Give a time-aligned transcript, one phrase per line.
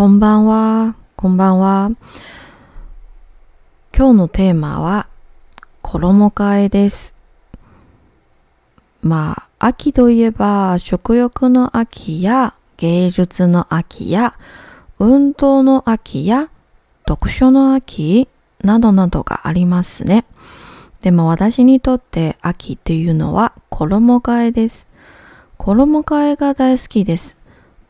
[0.00, 1.90] こんばんは、こんばんは。
[3.94, 5.08] 今日のテーマは
[5.82, 7.14] 衣替えです。
[9.02, 14.32] まあ、秋といえば食欲の秋や芸術の秋や
[14.98, 16.48] 運動の秋や
[17.06, 18.26] 読書の秋
[18.64, 20.24] などなどがありますね。
[21.02, 24.88] でも私にとって秋っていうのは衣替えです。
[25.58, 27.39] 衣替えが大好きです。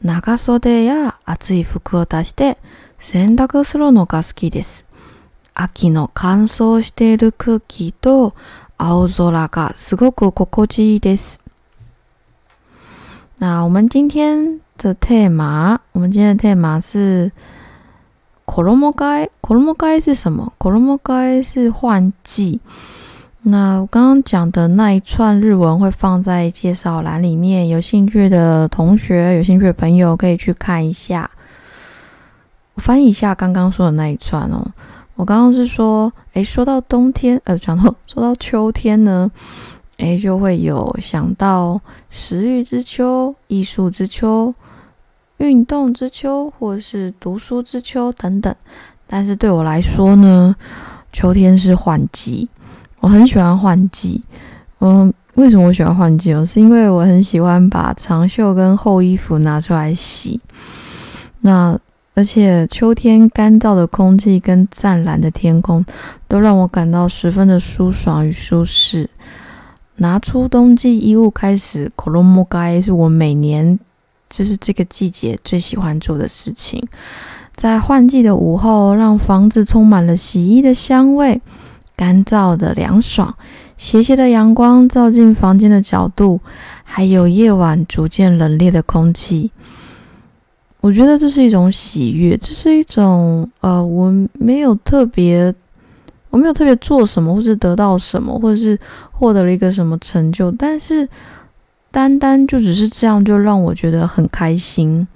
[0.02, 2.56] 長袖や厚い服を出して
[2.98, 4.86] 洗濯するのが好きです。
[5.52, 8.34] 秋の乾燥している空気と
[8.78, 11.42] 青空がすごく心地いいです。
[13.38, 17.32] 那我们今天的テーマ，我们今天的テーマ是
[18.46, 19.30] 衣替え？
[19.42, 20.52] 衣替え是什么？
[20.58, 22.60] 衣替え是换季？
[23.42, 31.28] 那我刚刚讲的那一串日文会放在介绍栏里面，有兴趣的同学、有兴趣的朋友可以去看一下。
[32.74, 34.62] 我翻译一下刚刚说的那一串哦。
[35.14, 39.30] 我刚刚是说，诶，说到冬天，呃，讲到说到秋天呢，
[39.96, 44.54] 诶，就会有想到食欲之秋、艺术之秋、
[45.38, 48.54] 运动之秋，或是读书之秋等等。
[49.06, 50.54] 但是对我来说呢，
[51.10, 52.46] 秋天是换季。
[53.00, 54.22] 我很喜欢换季，
[54.80, 56.44] 嗯，为什么我喜欢换季哦？
[56.44, 60.38] 是因为我很喜欢把长袖跟厚衣服拿出来洗。
[61.40, 61.78] 那
[62.14, 65.82] 而且秋天干燥的空气跟湛蓝的天空，
[66.28, 69.08] 都让我感到十分的舒爽与舒适。
[69.96, 73.78] 拿出冬季衣物开始衣替え是我每年
[74.28, 76.86] 就是这个季节最喜欢做的事情。
[77.54, 81.40] 在换季的午后，让房子充满了洗衣的香味。
[82.00, 83.34] 干燥的凉爽，
[83.76, 86.40] 斜斜的阳光照进房间的角度，
[86.82, 89.50] 还有夜晚逐渐冷冽的空气，
[90.80, 95.54] 我觉得这是一种喜悦，这是一种呃，我没有特别，
[96.30, 98.78] 我没有特别做什么，或是得到什么，或者是
[99.12, 101.06] 获得了一个什么成就，但是
[101.90, 105.06] 单单就只是这样，就让我觉得很开心。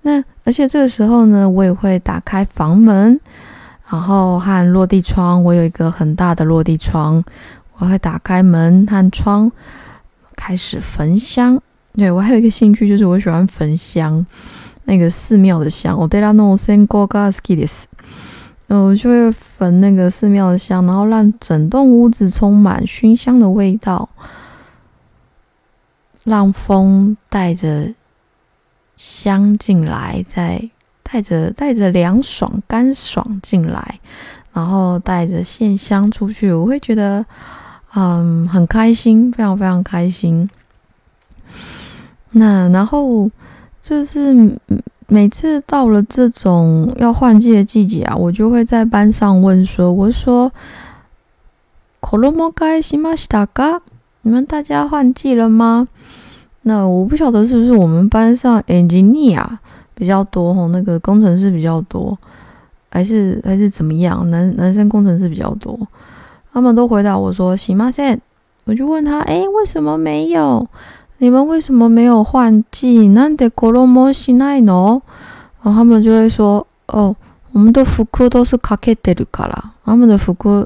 [0.00, 3.20] 那而且这个时候呢，我也会打开房门。
[3.92, 7.22] 然后和落地窗，我有一个很大的落地窗，
[7.76, 9.52] 我会打开门和窗，
[10.34, 11.60] 开始焚香。
[11.92, 14.24] 对我还有一个兴趣，就是我喜欢焚香，
[14.84, 15.94] 那个寺庙的香。
[15.94, 17.66] 我对它弄森果嘎斯基的，
[18.68, 24.08] 嗯，我就会焚那个寺庙的香，然后让整栋屋子充满熏香的味道，
[26.24, 27.92] 让风带着
[28.96, 30.70] 香进来，在。
[31.12, 34.00] 带着带着凉爽干爽进来，
[34.54, 37.22] 然后带着线香出去，我会觉得
[37.94, 40.48] 嗯很开心，非常非常开心。
[42.30, 43.30] 那然后
[43.82, 44.58] 就是
[45.06, 50.50] 每次到了这种要换季的季节啊，我就会在班上问说：“我说，
[54.22, 55.86] 你们大家换季了吗？”
[56.64, 59.58] 那我不晓得是不是我们班上 engineer。
[60.01, 62.15] 比较多吼，那个工程师比较多，
[62.89, 64.29] 还是还是怎么样？
[64.29, 65.75] 男男生工程师比较多，
[66.53, 68.21] 他们都回答我说：“行吗？”现
[68.65, 70.67] 我就问他：“诶，为什么没有？
[71.17, 73.07] 你们为什么没有换季？
[73.07, 75.01] 那得コロモしないの？”
[75.63, 77.15] 然后他们就会说：“哦，
[77.51, 80.65] 我们的服裤都是かけてるから，他们的服裤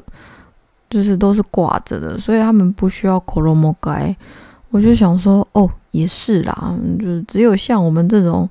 [0.90, 4.14] 就是都是挂着的，所以他们不需要コロモ改。”
[4.70, 8.46] 我就想说：“哦，也是啦，就只有像我们这种。”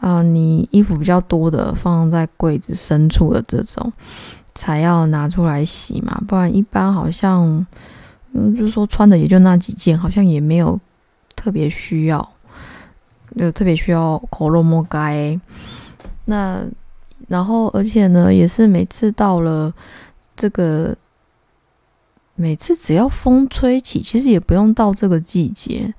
[0.00, 3.92] 啊，你衣服比较多的放在柜子深处的这种，
[4.54, 7.66] 才要拿出来洗嘛，不然一般好像，
[8.32, 10.78] 嗯，就是说穿的也就那几件，好像也没有
[11.34, 12.28] 特别需要，
[13.36, 15.36] 就特别需要口肉摸该。
[16.26, 16.64] 那
[17.26, 19.74] 然后，而且呢，也是每次到了
[20.36, 20.96] 这个，
[22.36, 25.92] 每次只要风吹起，其实也不用到这个季节，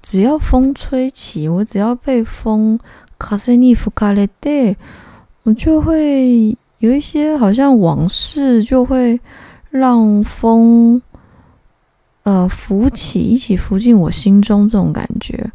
[0.00, 2.80] 只要风吹起，我只要被风。
[3.21, 4.75] 卡塞尼夫卡雷蒂，
[5.43, 9.19] 我就会有一些好像往事，就会
[9.71, 11.01] 让风
[12.23, 15.51] 呃浮起，一起浮进我心中这种感觉。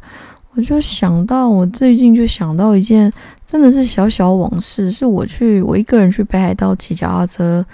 [0.55, 3.11] 我就想到，我最近就想到一件
[3.47, 7.65] 真的是小小往事，是我去我一个人去北海道骑脚踏车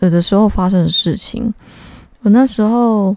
[0.00, 1.52] 有的时候发生的事情。
[2.22, 3.16] 我那时候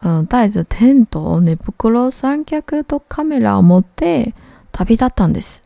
[0.00, 4.32] 嗯带着 tendo ネプコロ三脚とカメラを持って。
[4.75, 5.61] 塔比达当的是，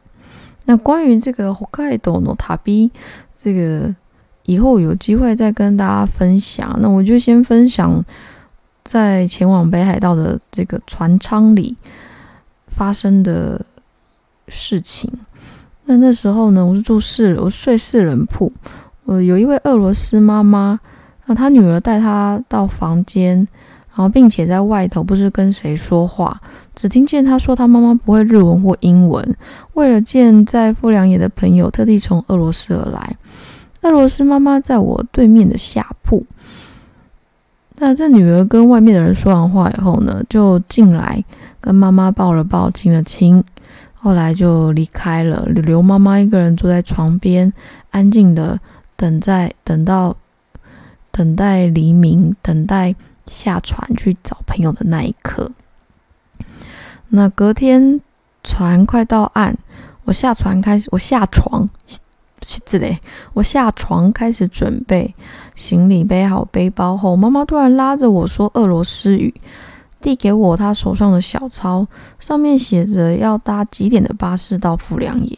[0.66, 2.92] 那关于这个北海道の塔比，
[3.36, 3.94] 这个
[4.44, 6.78] 以后有机会再跟大家分享。
[6.80, 8.06] 那我就先分享
[8.84, 11.76] 在前往北海道的这个船舱里
[12.68, 13.60] 发生的
[14.48, 15.12] 事情。
[15.86, 18.54] 那那时候呢，我是住四，我睡四人铺。
[19.06, 20.80] 我有一位俄罗斯妈妈，
[21.26, 23.48] 那她女儿带她到房间，
[24.00, 26.40] 然后并且在外头不知跟谁说话，
[26.74, 29.36] 只听见他说他妈妈不会日文或英文。
[29.74, 33.18] 为了见在富良野的朋友，特地从俄罗斯而来。
[33.82, 36.26] 俄罗斯妈妈在我对面的下铺。
[37.76, 41.22] 那这女儿跟外面的人说完话以后呢，就进来
[41.60, 43.44] 跟妈妈抱了抱，亲了亲。
[43.94, 47.52] 后来就离开了，留妈妈一个人坐在床边，
[47.90, 48.58] 安静的
[48.96, 50.16] 等在等到
[51.12, 52.96] 等待黎明，等待
[53.30, 55.50] 下船去找朋友的那一刻。
[57.08, 58.02] 那隔天
[58.44, 59.56] 船快到岸，
[60.04, 61.70] 我下船开始，我下床，
[62.42, 63.00] 之类，
[63.34, 65.16] 我下床开始准备
[65.56, 69.34] 行李，背好背包后，妈妈突然拉着我说俄罗斯语。
[70.02, 71.86] 递给我他手上的小抄，
[72.20, 75.38] 上面写着要搭几点的巴士到富良野。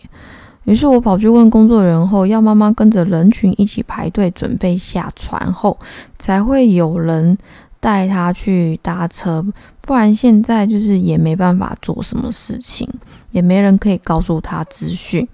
[0.66, 5.80] 于是我跑去问工作人员，后要妈妈跟着人群一起排队准备下船后，
[6.20, 7.36] 才会有人
[7.82, 9.46] 带他去搭车。
[9.82, 12.88] 不然现在就是也没办法做什么事情，
[13.32, 15.28] 也没人可以告诉他资讯。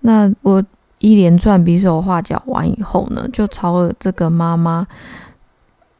[0.00, 0.60] 那我
[0.98, 4.84] 一连串比手画脚完以后呢，就朝了这个妈妈。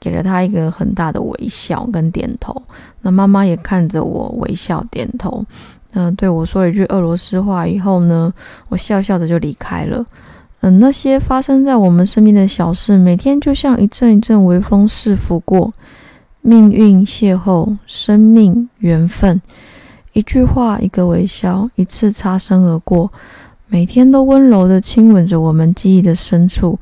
[0.00, 2.61] 给了他一个很大的微笑跟点头，
[3.03, 5.47] 那妈妈也看着我微笑点头，
[5.93, 8.35] 嗯，对我说了一句俄罗斯话以后呢，
[8.69, 10.05] 我笑笑的就离开了。
[10.62, 15.75] 嗯，那些发生在我们身边的小事，每天就像一阵一阵微风似拂过，
[16.41, 19.43] 命运邂逅，生命缘分，
[20.12, 23.11] 一句话，一个微笑，一次擦身而过，
[23.67, 26.79] 每天都温柔的亲吻着我们记忆的深处。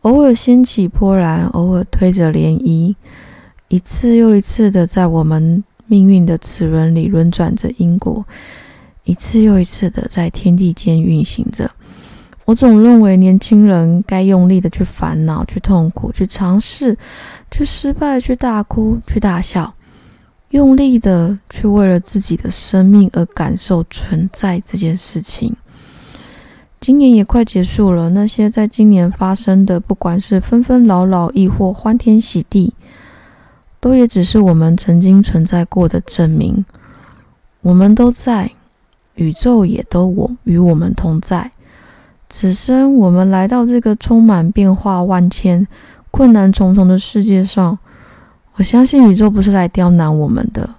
[0.00, 2.92] 偶尔掀起波澜，偶尔推着涟漪，
[3.68, 8.24] 一次又一次的在我们命运的齿轮里轮转着因果，
[9.04, 11.70] 一次又一次的在天地间运行着。
[12.50, 16.98] 我总认为年轻人该用力的去烦恼、去痛苦、去尝试、
[17.48, 19.72] 去失败、去大哭、去大笑，
[20.48, 25.54] 用力的去为了自己的生命而感受存在这件事情。
[26.80, 32.74] 今年也快结束了，那些在今年发生的，不管是纷纷扰扰，亦或欢天喜地，
[33.78, 36.64] 都也只是我们曾经存在过的证明。
[37.60, 38.50] 我们都在，
[39.14, 41.52] 宇宙也都我与我们同在。
[42.30, 45.66] 此生我们来到这个充满变化万千、
[46.12, 47.76] 困难重重的世界上，
[48.54, 50.70] 我相信宇宙不是来刁难我们的，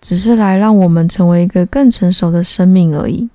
[0.00, 3.28] 只是来让我们成为一个更成熟的生命而已。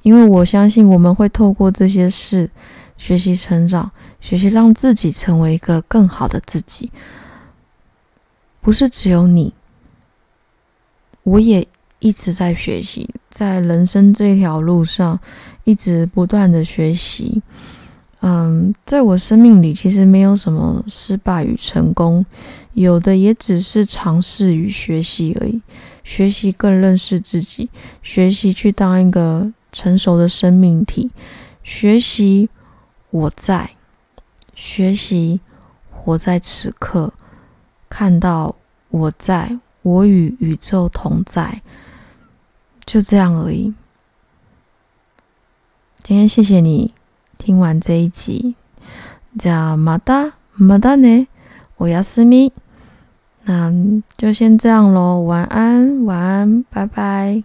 [0.00, 2.48] 因为我相信，我们会透过这些事
[2.96, 6.90] 学习成长，学习让自己成为一个更好的自己。
[8.62, 9.52] 不是只有你，
[11.22, 11.66] 我也
[12.06, 15.18] 一直在学习，在人生这条路上
[15.64, 17.42] 一直不断的学习。
[18.20, 22.24] 嗯，在我生命里，其实没有什么失败与成功，
[22.74, 25.60] 有的也只是尝试与学习而已。
[26.04, 27.68] 学习更认识自己，
[28.02, 29.52] 学习去当一个。
[29.72, 31.10] 成熟的生命体，
[31.62, 32.48] 学习
[33.10, 33.72] 我在，
[34.54, 35.40] 学习
[35.90, 37.12] 活在此刻，
[37.90, 38.56] 看到
[38.88, 41.60] 我在，我与宇宙同在，
[42.86, 43.74] 就这样而已。
[46.02, 46.94] 今天谢谢你
[47.36, 48.54] 听完这一集，
[49.36, 51.26] 叫马达马达呢，
[51.78, 52.52] 我要私密，
[53.42, 53.72] 那
[54.16, 57.42] 就先这样喽，晚安，晚安，拜拜。